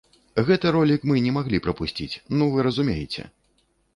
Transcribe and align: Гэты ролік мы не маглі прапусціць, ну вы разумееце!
Гэты 0.45 0.71
ролік 0.75 1.01
мы 1.09 1.21
не 1.25 1.33
маглі 1.35 1.59
прапусціць, 1.67 2.15
ну 2.39 2.47
вы 2.55 2.65
разумееце! 2.69 3.29